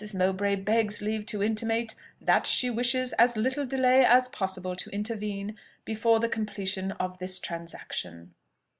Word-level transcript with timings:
Mowbray 0.15 0.55
begs 0.55 0.99
leave 1.03 1.27
to 1.27 1.43
intimate 1.43 1.93
that 2.19 2.47
she 2.47 2.71
wishes 2.71 3.13
as 3.19 3.37
little 3.37 3.67
delay 3.67 4.03
as 4.03 4.27
possible 4.29 4.75
to 4.77 4.89
intervene 4.89 5.55
before 5.85 6.19
the 6.19 6.27
completion 6.27 6.91
of 6.93 7.19
this 7.19 7.37
transaction." 7.39 8.33